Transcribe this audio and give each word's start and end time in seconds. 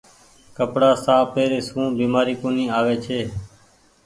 ڪپڙآ 0.57 0.91
ساڦ 1.03 1.21
پيري 1.33 1.59
سون 1.69 1.85
بيمآري 1.97 2.35
ڪونيٚ 2.41 2.73
آوي 2.79 2.95
ڇي۔ 3.05 3.19